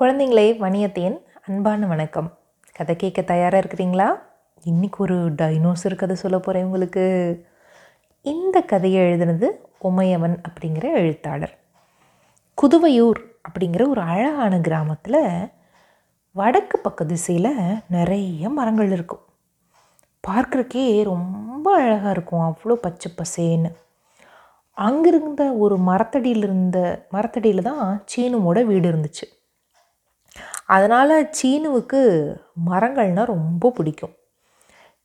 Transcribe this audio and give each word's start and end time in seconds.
குழந்தைங்களே 0.00 0.46
வணியத்தேன் 0.60 1.18
அன்பான 1.48 1.86
வணக்கம். 1.86 2.38
கதை 2.72 2.96
கேட்க 2.96 3.22
தயாராக 3.22 3.66
இருக்கிறீங்களா? 3.66 4.18
இன்னைக்கு 4.62 5.02
ஒரு 5.02 5.32
டைனோசர் 5.32 5.96
கதை 5.96 6.16
சொல்ல 6.16 6.38
போகிறேன் 6.38 6.64
உங்களுக்கு. 6.64 7.04
இந்த 8.22 8.60
கதையை 8.60 9.02
எழுதினது 9.02 9.46
உமையவன் 9.82 10.42
அப்படிங்கிற 10.48 10.82
எழுத்தாளர். 10.82 11.58
குதுவையூர் 12.62 13.20
அப்படிங்கிற 13.48 13.88
ஒரு 13.88 14.00
அழகான 14.00 14.60
கிராமத்தில் 14.60 15.50
வடக்கு 16.32 16.78
பக்க 16.78 17.04
திசையில் 17.04 17.80
நிறைய 17.88 18.50
மரங்கள் 18.50 18.90
இருக்கும். 18.90 19.24
பார்க்குறக்கே 20.26 21.02
ரொம்ப 21.02 21.74
அழகாக 21.74 22.10
இருக்கும். 22.10 22.40
அவ்வளோ 22.40 22.72
பச்சை 22.72 23.12
பசேன்னு. 23.18 23.72
அங்கிருந்த 24.70 25.52
ஒரு 25.52 25.78
மரத்தடியில் 25.78 26.42
இருந்த 26.42 27.06
மரத்தடியில் 27.10 27.62
தான் 27.62 28.04
சீனுமோட 28.16 28.64
வீடு 28.64 28.92
இருந்துச்சு. 28.92 29.42
அதனால் 30.68 31.14
சீனுவுக்கு 31.38 32.00
மரங்கள்னால் 32.70 33.32
ரொம்ப 33.34 33.70
பிடிக்கும். 33.78 34.14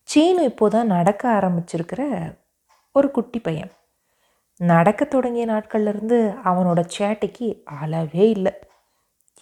சீனு 0.10 0.44
இப்போ 0.52 0.66
தான் 0.76 0.94
நடக்க 0.96 1.24
ஆரம்பிச்சிருக்கிற 1.38 2.02
ஒரு 2.96 3.08
குட்டி 3.18 3.40
பையன். 3.48 3.72
நடக்க 4.60 5.02
தொடங்கிய 5.06 5.46
நாட்கள்லேருந்து 5.52 6.18
அவனோட 6.50 6.80
சேட்டைக்கு 6.96 7.48
அளவே 7.82 8.26
இல்லை. 8.36 8.54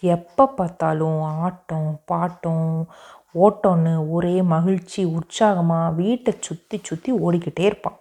எப்போ 0.02 0.44
பார்த்தாலும் 0.58 1.20
ஆட்டம் 1.44 1.88
பாட்டம் 2.10 2.66
ஓட்டம்னு 3.44 3.94
ஒரே 4.16 4.36
மகிழ்ச்சி 4.54 5.02
உற்சாகமாக 5.18 5.94
வீட்டை 6.00 6.32
சுற்றி 6.46 6.76
சுற்றி 6.88 7.10
ஓடிக்கிட்டே 7.24 7.64
இருப்பான். 7.70 7.98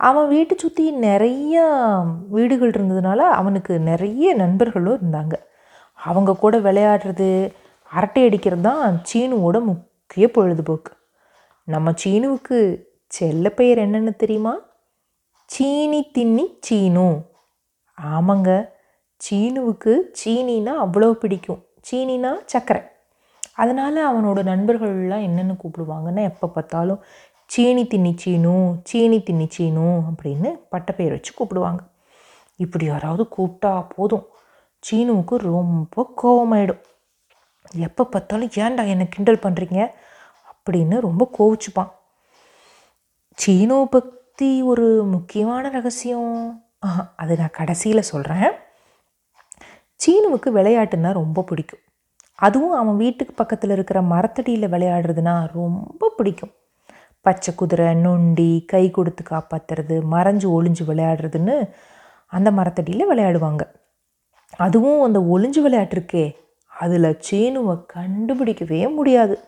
அவன் 0.00 0.30
வீட்டை 0.34 0.54
சுற்றி 0.62 0.84
நிறைய 1.08 1.56
வீடுகள் 2.36 2.72
இருந்ததுனால 2.74 3.20
அவனுக்கு 3.40 3.74
நிறைய 3.90 4.34
நண்பர்களும் 4.42 4.96
இருந்தாங்க. 4.98 5.34
அவங்க 6.04 6.32
கூட 6.36 6.54
விளையாடுறது 6.58 7.28
அரட்டை 7.90 8.22
அடிக்கிறது 8.26 8.62
தான் 8.62 9.02
சீனுவோட 9.08 9.56
முக்கிய 9.64 10.26
பொழுதுபோக்கு. 10.30 10.92
நம்ம 11.68 11.92
சீனுவுக்கு 12.02 12.58
செல்ல 13.06 13.50
பெயர் 13.50 13.78
என்னென்னு 13.78 14.12
தெரியுமா? 14.16 14.54
சீனி 15.50 16.00
தின்னி 16.18 16.44
சீனு. 16.60 17.08
ஆமாங்க. 17.98 18.50
சீனுவுக்கு 19.20 19.92
சீனினா 20.20 20.72
அவ்வளோ 20.84 21.10
பிடிக்கும். 21.12 21.62
சீனினா 21.88 22.32
சர்க்கரை 22.46 22.82
அதனால் 23.54 23.98
அவனோட 24.10 24.38
நண்பர்கள்லாம் 24.50 25.26
என்னென்னு 25.28 25.54
கூப்பிடுவாங்கன்னா 25.62 26.22
எப்போ 26.30 26.46
பார்த்தாலும் 26.46 27.00
சீனி 27.50 27.82
தின்னி 27.84 28.12
சீனு 28.22 28.54
சீனி 28.90 29.18
தின்னி 29.18 29.46
சீனு 29.56 29.88
அப்படின்னு 30.10 30.50
பட்டப்பெயர் 30.68 31.14
வச்சு 31.16 31.32
கூப்பிடுவாங்க. 31.38 31.82
இப்படி 32.60 32.84
யாராவது 32.84 33.24
கூப்பிட்டா 33.36 33.72
போதும். 33.96 34.24
சீனுவுக்கு 34.86 35.34
ரொம்ப 35.50 36.04
கோவமாயிடும். 36.22 36.82
எப்போ 37.86 38.02
பார்த்தாலும் 38.14 38.54
ஏன்டா 38.64 38.82
என்னை 38.92 39.06
கிண்டல் 39.14 39.44
பண்ணுறீங்க 39.44 39.78
அப்படின்னு 40.52 40.96
ரொம்ப 41.06 41.22
கோவிச்சுப்பான். 41.38 41.92
சீனுவை 43.38 43.86
பற்றி 43.94 44.50
ஒரு 44.72 44.86
முக்கியமான 45.14 45.70
ரகசியம். 45.76 46.34
அது 47.22 47.32
நான் 47.40 47.56
கடைசியில் 47.58 48.08
சொல்கிறேன் 48.10 48.50
சீனுவுக்கு 50.02 50.48
விளையாட்டுன்னா 50.58 51.10
ரொம்ப 51.20 51.42
பிடிக்கும். 51.50 51.82
அதுவும் 52.46 52.74
அவன் 52.80 53.00
வீட்டுக்கு 53.02 53.34
பக்கத்தில் 53.40 53.72
இருக்கிற 53.76 53.98
மரத்தடியில் 54.12 54.72
விளையாடுறதுனா 54.74 55.34
ரொம்ப 55.58 56.10
பிடிக்கும். 56.16 56.52
பச்சை 57.26 57.52
குதிரை 57.54 57.88
நொண்டி 58.04 58.50
கை 58.72 58.84
கொடுத்து 58.96 59.22
காப்பாற்றுறது 59.30 59.96
மறைஞ்சு 60.14 60.46
ஒளிஞ்சு 60.56 60.84
விளையாடுறதுன்னு 60.90 61.56
அந்த 62.36 62.48
மரத்தடியில் 62.58 63.10
விளையாடுவாங்க. 63.12 63.62
அதுவும் 64.56 65.02
அந்த 65.02 65.18
ஒளிஞ்சு 65.18 65.62
விளையாட்டு 65.62 65.96
இருக்கே 65.96 66.34
அதில் 66.66 67.18
சேனுவை 67.30 67.84
கண்டுபிடிக்கவே 67.94 68.94
முடியாது. 68.94 69.38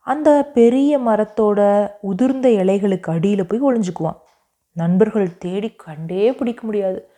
அந்த 0.00 0.50
பெரிய 0.54 0.98
மரத்தோட 0.98 1.90
உதிர்ந்த 2.02 2.48
இலைகளுக்கு 2.48 3.10
அடியில் 3.10 3.46
போய் 3.46 3.62
ஒளிஞ்சுக்குவான். 3.62 4.16
நண்பர்கள் 4.72 5.38
தேடி 5.38 5.70
கண்டே 5.70 6.32
பிடிக்க 6.32 6.66
முடியாது. 6.66 7.10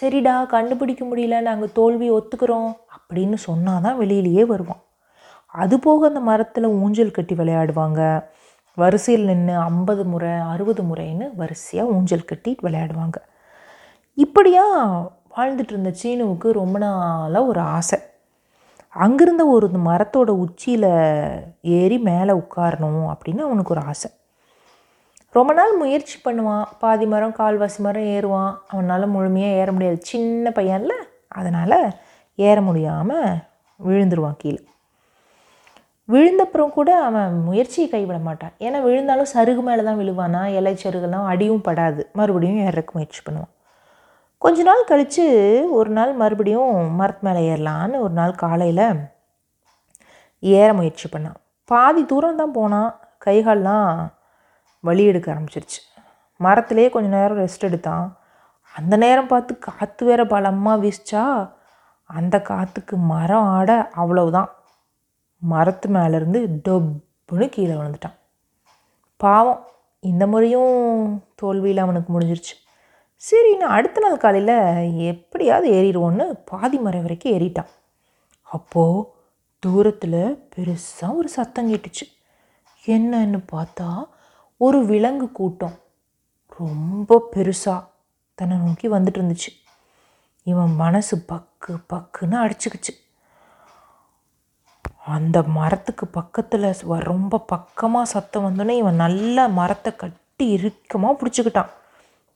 சரிடா 0.00 0.46
கண்டுபிடிக்க 0.46 1.04
முடியல 1.04 1.40
நாங்கள் 1.40 1.72
தோல்வி 1.72 2.10
ஒத்துக்கிறோம் 2.10 2.72
அப்படின்னு 2.96 3.34
சொன்னால் 3.34 3.80
தான் 3.80 3.98
வெளியிலேயே 3.98 4.44
வருவான். 4.46 4.82
அதுபோக 5.54 6.06
அந்த 6.06 6.20
மரத்தில் 6.20 6.64
ஊஞ்சல் 6.64 7.10
கட்டி 7.10 7.34
விளையாடுவாங்க. 7.34 8.24
வரிசையில் 8.74 9.24
நின்று 9.24 9.54
ஐம்பது 9.54 10.04
முறை 10.04 10.30
அறுபது 10.30 10.82
முறைன்னு 10.82 11.30
வரிசையாக 11.36 11.90
ஊஞ்சல் 11.90 12.24
கட்டி 12.24 12.56
விளையாடுவாங்க. 12.62 13.16
இப்படியா 14.14 14.64
வாழ்ந்துட்டு 15.36 15.72
இருந்த 15.72 15.94
சீனுவுக்கு 16.02 16.50
ரொம்ப 16.50 16.78
நாளாக 16.78 17.46
ஒரு 17.46 17.60
ஆசை. 17.60 17.98
அங்கிருந்த 18.88 19.46
ஒரு 19.46 19.70
மரத்தோட 19.84 20.28
உச்சியில் 20.44 20.90
ஏறி 21.60 21.98
மேலே 21.98 22.32
உட்காரணும் 22.32 23.02
அப்படின்னு 23.12 23.38
அவனுக்கு 23.38 23.74
ஒரு 23.74 23.82
ஆசை. 23.86 24.10
ரொம்ப 25.30 25.52
நாள் 25.52 25.76
முயற்சி 25.76 26.18
பண்ணுவான். 26.24 26.64
பாதி 26.78 27.06
மரம் 27.06 27.34
கால்வாசி 27.38 27.78
மரம் 27.78 28.02
ஏறுவான். 28.02 28.54
அவனால் 28.68 29.06
முழுமையாக 29.06 29.54
ஏற 29.54 29.72
முடியாது. 29.72 29.98
சின்ன 30.02 30.52
பையன்ல 30.54 30.94
அதனால் 31.28 31.78
ஏற 32.36 32.60
முடியாமல் 32.60 33.36
விழுந்துருவான் 33.88 34.38
கீழே. 34.38 34.62
விழுந்தப்புறம் 36.12 36.74
கூட 36.78 37.02
அவன் 37.02 37.42
முயற்சியை 37.42 37.90
கைவிட 37.90 38.18
மாட்டான். 38.18 38.52
ஏன்னா 38.58 38.82
விழுந்தாலும் 38.82 39.32
சருகு 39.34 39.62
மேலே 39.62 39.82
தான் 39.82 39.98
விழுவானா? 39.98 40.46
இலை 40.46 40.76
சருகுலாம் 40.82 41.26
அடியும் 41.26 41.62
படாது. 41.64 42.02
மறுபடியும் 42.12 42.58
ஏறக்கு 42.58 42.92
முயற்சி 42.92 43.20
பண்ணுவான். 43.26 43.54
கொஞ்ச 44.38 44.62
நாள் 44.62 44.82
கழித்து 44.84 45.24
ஒரு 45.70 45.90
நாள் 45.90 46.12
மறுபடியும் 46.12 46.94
மரத்து 46.94 47.26
மேலே 47.26 47.40
ஏறலான்னு 47.52 47.96
ஒரு 47.98 48.10
நாள் 48.10 48.34
காலையில் 48.34 48.86
ஏற 50.38 50.74
முயற்சி 50.74 51.08
பண்ணான் 51.08 51.38
பாதி 51.64 52.04
தூரம் 52.04 52.36
தான் 52.36 52.52
போனான் 52.52 52.90
கைகால்லாம் 53.24 54.10
வலி 54.80 55.04
எடுக்க 55.04 55.34
ஆரம்பிச்சிருச்சு. 55.34 55.80
மரத்துலேயே 56.40 56.88
கொஞ்சம் 56.90 57.16
நேரம் 57.18 57.38
ரெஸ்ட் 57.38 57.66
எடுத்தான். 57.68 58.18
அந்த 58.74 58.96
நேரம் 58.96 59.26
பார்த்து 59.26 59.58
காற்று 59.58 60.06
வேற 60.06 60.26
பலமாக 60.26 60.82
வீசிச்சா 60.82 61.24
அந்த 62.10 62.42
காற்றுக்கு 62.42 62.96
மரம் 62.96 63.48
ஆட 63.56 63.70
அவ்வளவுதான். 63.92 64.50
மரத்து 65.38 65.88
மேலேருந்து 65.88 66.40
டொப்புன்னு 66.66 67.48
கீழே 67.48 67.74
விழுந்துட்டான். 67.74 68.16
பாவம் 69.16 69.66
இந்த 70.00 70.26
முறையும் 70.26 71.24
தோல்வியில் 71.34 71.84
அவனுக்கு 71.86 72.10
முடிஞ்சிருச்சு. 72.12 72.54
சரி 73.18 73.56
நான் 73.56 73.76
அடுத்த 73.76 74.00
நாள் 74.00 74.16
காலையில் 74.16 75.04
எப்படியாவது 75.12 75.68
ஏறிடுவோன்னு 75.72 76.24
பாதி 76.44 76.78
மரம் 76.78 77.02
வரைக்கும் 77.02 77.32
ஏறிட்டான். 77.32 77.70
அப்போது 78.42 79.06
தூரத்தில் 79.58 80.46
பெருசாக 80.52 81.16
ஒரு 81.16 81.28
சத்தம் 81.28 81.70
கேட்டுச்சு. 81.72 82.04
என்னன்னு 82.86 83.38
பார்த்தா 83.52 83.88
ஒரு 84.56 84.84
விலங்கு 84.84 85.32
கூட்டம். 85.32 85.76
ரொம்ப 86.58 87.28
பெருசாக 87.36 87.80
தன்னை 88.34 88.58
நோக்கி 88.58 88.88
வந்துட்டு 88.88 89.20
இருந்துச்சு. 89.22 89.50
இவன் 90.42 90.74
மனசு 90.74 91.24
பக்கு 91.32 91.74
பக்குன்னு 91.92 92.36
அடிச்சுக்கிச்சு. 92.44 92.94
அந்த 95.16 95.42
மரத்துக்கு 95.42 96.06
பக்கத்தில் 96.06 96.68
ரொம்ப 97.10 97.38
பக்கமாக 97.38 98.12
சத்தம் 98.14 98.46
வந்தோடனே 98.46 98.76
இவன் 98.82 99.02
நல்லா 99.04 99.46
மரத்தை 99.46 99.96
கட்டி 99.96 100.46
இறுக்கமாக 100.50 101.18
பிடிச்சிக்கிட்டான். 101.20 101.72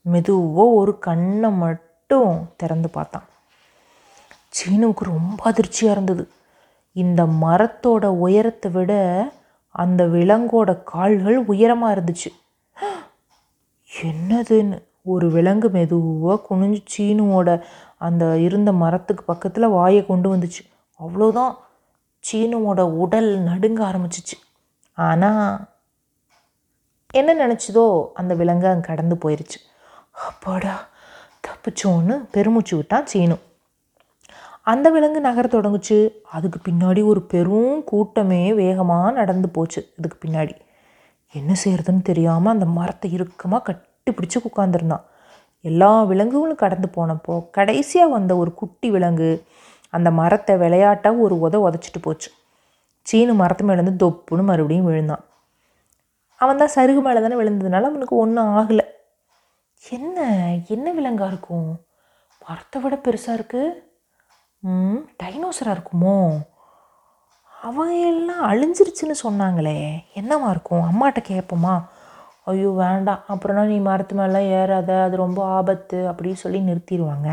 மெதுவாக 0.07 0.77
ஒரு 0.81 0.99
கண்ணை 0.99 1.51
மட்டும் 1.65 2.33
திறந்து 2.57 2.89
பார்த்தான். 2.89 3.27
சீனுவுக்கு 4.57 5.05
ரொம்ப 5.05 5.41
அதிர்ச்சியாக 5.51 5.95
இருந்தது. 5.95 6.25
இந்த 6.97 7.25
மரத்தோட 7.43 8.05
உயரத்தை 8.27 8.71
விட 8.71 8.93
அந்த 9.75 10.05
விலங்கோட 10.05 10.71
கால்கள் 10.83 11.39
உயரமாக 11.53 11.95
இருந்துச்சு. 11.95 12.31
என்னதுன்னு 13.91 14.79
ஒரு 15.13 15.27
விலங்கு 15.31 15.69
மெதுவாக 15.71 16.43
குனிஞ்சு 16.49 16.81
சீனுவோட 16.95 17.51
அந்த 18.07 18.25
இருந்த 18.47 18.73
மரத்துக்கு 18.73 19.25
பக்கத்தில் 19.25 19.75
வாயை 19.77 20.03
கொண்டு 20.07 20.29
வந்துச்சு. 20.35 20.63
அவ்வளோதான் 21.01 21.53
சீனுவோட 22.25 22.81
உடல் 23.05 23.31
நடுங்க 23.49 23.81
ஆரம்பிச்சிச்சு. 23.91 24.37
ஆனால் 24.95 25.69
என்ன 27.21 27.31
நினச்சதோ 27.35 27.85
அந்த 28.15 28.35
விலங்கு 28.35 28.69
அங்கே 28.69 28.89
கடந்து 28.89 29.17
போயிருச்சு. 29.17 29.59
அப்பாடா 30.15 30.75
தப்பிச்சோன்னு 31.47 32.15
பெருமூச்சு 32.35 32.75
விட்டான் 32.77 33.07
சீனு. 33.07 33.37
அந்த 34.63 34.87
விலங்கு 34.91 35.21
நகர 35.21 35.47
தொடங்குச்சு. 35.53 35.99
அதுக்கு 36.37 36.59
பின்னாடி 36.69 37.03
ஒரு 37.05 37.21
பெரும் 37.33 37.79
கூட்டமே 37.85 38.43
வேகமாக 38.55 39.11
நடந்து 39.11 39.49
போச்சு 39.49 39.81
இதுக்கு 39.99 40.19
பின்னாடி. 40.25 40.55
என்ன 41.35 41.55
செய்யறதுன்னு 41.65 42.03
தெரியாமல் 42.03 42.53
அந்த 42.53 42.67
மரத்தை 42.79 43.09
இறுக்கமாக 43.17 43.63
கட்டி 43.63 44.13
பிடிச்சி 44.13 44.39
உட்காந்துருந்தான் 44.49 45.07
எல்லா 45.65 45.91
விலங்குகளும் 46.11 46.63
கடந்து 46.65 46.89
போனப்போ 46.97 47.35
கடைசியாக 47.57 48.15
வந்த 48.17 48.33
ஒரு 48.37 48.51
குட்டி 48.55 48.91
விலங்கு 48.91 49.31
அந்த 49.97 50.09
மரத்தை 50.21 50.55
விளையாட்டாக 50.57 51.23
ஒரு 51.25 51.35
உத 51.47 51.57
உதச்சிட்டு 51.67 52.01
போச்சு. 52.03 52.31
சீனு 53.07 53.33
மரத்து 53.35 53.65
மேலேருந்து 53.69 53.95
தொப்புன்னு 54.05 54.45
மறுபடியும் 54.51 54.89
விழுந்தான். 54.89 55.25
அவன் 56.41 56.61
தான் 56.63 56.75
சருகு 56.75 57.01
மேலே 57.07 57.21
தானே 57.21 57.37
விழுந்ததுனால 57.41 57.89
அவனுக்கு 57.91 58.17
ஒன்றும் 58.17 58.51
ஆகலை. 58.61 58.85
என்ன? 59.83 60.19
என்ன 60.69 60.93
விலங்காக 60.93 61.31
இருக்கும்? 61.33 61.71
மரத்தை 62.49 62.79
விட 62.83 62.95
பெருசாக 62.97 63.37
இருக்குது 63.39 63.77
ம் 64.63 65.01
டைனோசராக 65.23 65.75
இருக்குமோ? 65.77 66.17
அவன் 67.53 67.93
எல்லாம் 68.11 68.43
அழிஞ்சிருச்சுன்னு 68.51 69.17
சொன்னாங்களே. 69.23 69.79
என்னவா 70.15 70.49
இருக்கும்? 70.51 70.85
அம்மாட்ட 70.91 71.21
கேட்போமா 71.29 71.75
ஐயோ 72.45 72.71
வேண்டாம். 72.71 73.25
அப்புறம்னா 73.29 73.65
நீ 73.65 73.79
மரத்து 73.79 74.15
மேலாம் 74.15 74.51
ஏறாத. 74.61 75.03
அது 75.03 75.17
ரொம்ப 75.17 75.41
ஆபத்து 75.45 75.99
அப்படின்னு 76.11 76.43
சொல்லி 76.45 76.61
நிறுத்திடுவாங்க. 76.61 77.29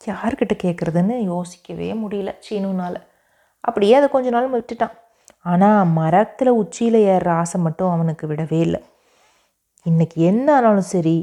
யார்கிட்ட 0.00 0.54
கேட்குறதுன்னு 0.64 1.16
யோசிக்கவே 1.24 1.88
முடியல 1.92 2.30
சீனுனால். 2.46 2.98
அப்படியே 3.60 3.94
அதை 3.94 4.08
கொஞ்ச 4.08 4.30
நாள் 4.30 4.54
விட்டுட்டான். 4.54 4.96
ஆனால் 5.42 5.86
மரத்தில் 5.86 6.58
உச்சியில் 6.62 6.98
ஏறுற 7.12 7.28
ஆசை 7.28 7.60
மட்டும் 7.60 7.90
அவனுக்கு 7.90 8.26
விடவே 8.26 8.60
இல்லை. 8.60 8.80
இன்றைக்கி 9.90 10.14
என்ன 10.14 10.56
ஆனாலும் 10.56 10.88
சரி 10.90 11.14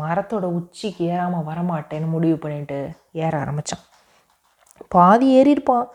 மரத்தோட 0.00 0.44
உச்சிக்கு 0.58 1.02
ஏறாமல் 1.04 1.44
வரமாட்டேன்னு 1.48 2.06
முடிவு 2.06 2.36
பண்ணிட்டு 2.36 2.78
ஏற 3.12 3.32
ஆரம்பித்தான் 3.38 3.82
பாதி 4.88 5.26
ஏறியிருப்பான். 5.38 5.86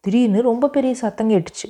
திடீர்னு 0.00 0.42
ரொம்ப 0.42 0.68
பெரிய 0.68 0.94
சத்தம் 0.94 1.30
கேட்டுச்சு. 1.30 1.68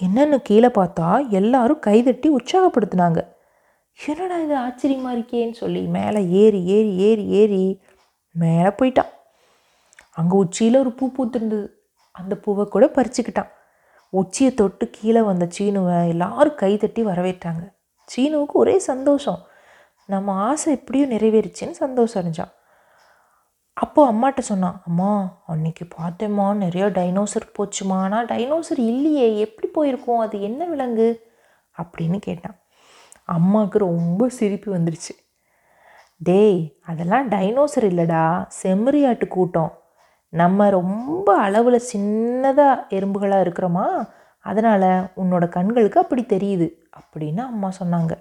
என்னென்னு 0.00 0.38
கீழே 0.42 0.68
பார்த்தா 0.68 1.28
எல்லாரும் 1.28 1.78
கைதட்டி 1.78 2.30
உற்சாகப்படுத்தினாங்க. 2.36 3.22
என்னடா 3.98 4.38
இது 4.38 4.56
ஆச்சரியமாக 4.56 5.16
இருக்கேன்னு 5.18 5.56
சொல்லி 5.62 5.80
மேலே 5.80 6.20
ஏறி 6.42 6.64
ஏறி 6.64 6.92
ஏறி 7.08 7.26
ஏறி 7.40 7.62
மேலே 8.30 8.68
போயிட்டான். 8.68 9.14
அங்கே 10.14 10.36
உச்சியில் 10.36 10.82
ஒரு 10.82 10.92
பூ 10.92 11.12
பூத்துருந்தது. 11.16 11.66
அந்த 12.10 12.34
பூவை 12.36 12.64
கூட 12.64 12.86
பறிச்சுக்கிட்டான். 12.86 13.50
உச்சியை 14.08 14.54
தொட்டு 14.54 14.90
கீழே 14.90 15.20
வந்த 15.22 15.46
சீனுவை 15.58 16.08
எல்லாரும் 16.08 16.60
கைதட்டி 16.62 17.04
வரவேற்றாங்க. 17.04 17.64
சீனுவுக்கு 18.16 18.52
ஒரே 18.52 18.78
சந்தோஷம். 18.78 19.38
நம்ம 20.06 20.32
ஆசை 20.32 20.72
எப்படியும் 20.72 21.10
நிறைவேறிச்சின்னு 21.10 21.70
சந்தோஷம் 21.70 22.24
அடைஞ்சான். 22.24 22.56
அப்போ 23.72 24.12
அம்மாட்ட 24.12 24.38
சொன்னான் 24.38 24.82
அம்மா 24.86 25.42
அன்னைக்கு 25.46 25.84
பார்த்தேம்மா 25.84 26.46
நிறையா 26.64 26.90
டைனோசர் 26.90 27.52
போச்சுமா. 27.58 27.92
ஆனால் 27.92 28.26
டைனோசர் 28.26 28.78
இல்லையே. 28.78 29.38
எப்படி 29.38 29.68
போயிருக்கோம்? 29.74 30.16
அது 30.16 30.40
என்ன 30.42 30.64
விலங்கு? 30.64 31.32
அப்படின்னு 31.82 32.18
கேட்டான். 32.18 32.58
அம்மாவுக்கு 33.24 33.78
ரொம்ப 33.78 34.28
சிரிப்பு 34.28 34.74
வந்துருச்சு. 34.78 35.14
டேய் 36.16 36.78
அதெல்லாம் 36.86 37.28
டைனோசர் 37.28 37.80
இல்லைடா. 37.80 38.48
செம்மறியாட்டு 38.62 39.28
கூட்டம். 39.28 39.78
நம்ம 40.28 40.70
ரொம்ப 40.70 41.36
அளவில் 41.36 41.82
சின்னதாக 41.92 42.80
எறும்புகளாக 42.90 43.44
இருக்கிறோமா? 43.46 44.10
அதனால் 44.50 44.88
உன்னோட 45.16 45.44
கண்களுக்கு 45.48 45.98
அப்படி 46.00 46.22
தெரியுது 46.28 46.66
அப்படின்னு 46.98 47.42
அம்மா 47.52 47.68
சொன்னாங்க. 47.80 48.12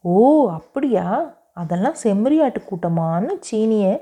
ஓ 0.00 0.14
அப்படியா? 0.50 1.06
அதெல்லாம் 1.54 1.96
செம்மறியாட்டு 2.02 2.60
கூட்டமான்னு 2.70 3.32
சீனியை 3.50 3.94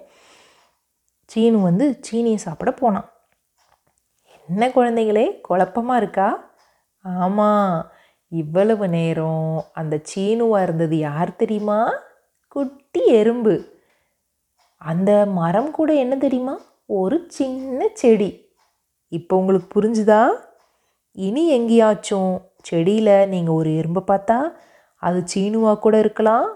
சீனு 1.33 1.59
வந்து 1.61 1.87
சீனியை 2.09 2.39
சாப்பிட 2.47 2.71
போனான். 2.73 3.09
என்ன 4.49 4.69
குழந்தைகளே 4.69 5.25
குழப்பமாக 5.41 6.01
இருக்கா? 6.03 6.29
ஆமாம் 7.03 7.73
இவ்வளவு 8.29 8.87
நேரம் 8.89 9.65
அந்த 9.73 9.95
சீனுவாக 10.11 10.63
இருந்தது 10.63 10.97
யார் 10.99 11.39
தெரியுமா? 11.43 11.81
குட்டி 12.49 13.03
எறும்பு. 13.21 13.55
அந்த 14.81 15.11
மரம் 15.39 15.71
கூட 15.71 15.91
என்ன 15.95 16.17
தெரியுமா? 16.17 16.55
ஒரு 16.87 17.17
சின்ன 17.29 17.89
செடி. 17.95 18.31
இப்போ 19.13 19.35
உங்களுக்கு 19.37 19.69
புரிஞ்சுதா? 19.75 20.23
இனி 21.27 21.43
எங்கேயாச்சும் 21.49 22.33
செடியில் 22.63 23.29
நீங்கள் 23.29 23.55
ஒரு 23.55 23.71
எறும்பை 23.71 24.03
பார்த்தா 24.07 24.39
அது 25.03 25.19
சீனுவாக 25.35 25.79
கூட 25.79 25.99
இருக்கலாம். 25.99 26.49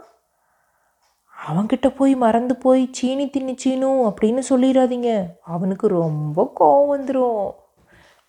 அவன்கிட்ட 1.35 1.88
போய் 1.97 2.14
மறந்து 2.14 2.55
போய் 2.56 2.82
சீனி 2.93 3.25
தின்னு 3.26 3.55
சீனு 3.56 3.88
அப்படின்னு 4.09 4.43
சொல்லிடாதீங்க. 4.50 5.11
அவனுக்கு 5.55 5.87
ரொம்ப 5.88 6.47
கோவம் 6.61 6.93
வந்துடும் 6.93 7.43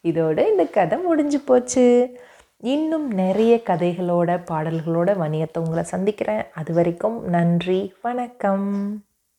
இதோட 0.04 0.38
இந்த 0.52 0.66
கதை 0.66 0.98
முடிஞ்சு 1.00 1.40
போச்சு. 1.40 1.86
இன்னும் 2.74 3.08
நிறைய 3.12 3.54
கதைகளோட 3.70 4.30
பாடல்களோட 4.50 5.12
வணியத்தை 5.24 5.60
உங்களை 5.64 5.84
சந்திக்கிறேன். 5.84 6.44
அது 6.54 6.74
வரைக்கும் 6.74 7.18
நன்றி 7.36 7.82
வணக்கம். 8.02 8.70